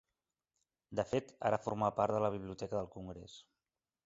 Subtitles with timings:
[0.99, 3.39] De fet, ara forma part de la Biblioteca del Congrés.